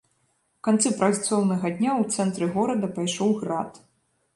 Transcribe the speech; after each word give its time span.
У 0.57 0.61
канцы 0.67 0.93
працоўнага 1.01 1.73
дня 1.77 1.91
у 2.01 2.09
цэнтры 2.19 2.45
горада 2.59 2.95
пайшоў 3.01 3.41
град. 3.45 3.71